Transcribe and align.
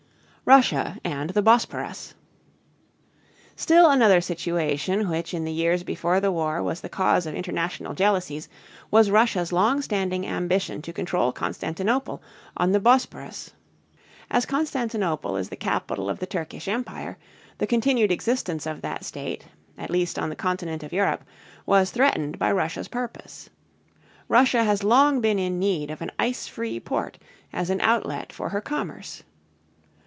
RUSSIA 0.43 0.97
AND 1.05 1.29
THE 1.29 1.41
BOSPORUS. 1.41 2.13
Still 3.55 3.89
another 3.89 4.19
situation 4.19 5.07
which 5.07 5.33
in 5.33 5.45
the 5.45 5.51
years 5.51 5.83
before 5.83 6.19
the 6.19 6.31
war 6.31 6.61
was 6.61 6.81
the 6.81 6.89
cause 6.89 7.25
of 7.25 7.33
international 7.35 7.93
jealousies 7.93 8.49
was 8.89 9.09
Russia's 9.09 9.53
long 9.53 9.81
standing 9.81 10.27
ambition 10.27 10.81
to 10.81 10.91
control 10.91 11.31
Constantinople 11.31 12.21
on 12.57 12.73
the 12.73 12.81
Bos´porus. 12.81 13.51
As 14.29 14.45
Constantinople 14.45 15.37
is 15.37 15.47
the 15.47 15.55
capital 15.55 16.09
of 16.09 16.19
the 16.19 16.25
Turkish 16.27 16.67
Empire, 16.67 17.17
the 17.59 17.67
continued 17.67 18.11
existence 18.11 18.65
of 18.65 18.81
that 18.81 19.05
state, 19.05 19.45
at 19.77 19.89
least 19.89 20.19
on 20.19 20.27
the 20.29 20.35
continent 20.35 20.83
of 20.83 20.91
Europe, 20.91 21.23
was 21.65 21.91
threatened 21.91 22.37
by 22.37 22.51
Russia's 22.51 22.89
purpose. 22.89 23.49
Russia 24.27 24.65
has 24.65 24.83
long 24.83 25.21
been 25.21 25.39
in 25.39 25.59
need 25.59 25.89
of 25.89 26.01
an 26.01 26.11
ice 26.19 26.45
free 26.47 26.77
port 26.77 27.17
as 27.53 27.69
an 27.69 27.79
outlet 27.79 28.33
for 28.33 28.49
her 28.49 28.59
commerce. 28.59 29.23